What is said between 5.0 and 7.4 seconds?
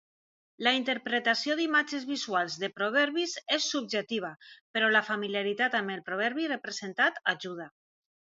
familiaritat amb el proverbi representat